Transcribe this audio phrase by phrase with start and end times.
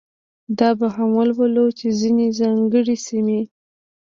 [0.59, 3.41] دا به هم ولولو چې ځینې ځانګړې سیمې.